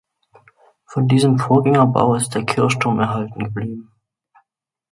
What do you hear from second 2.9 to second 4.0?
erhalten geblieben.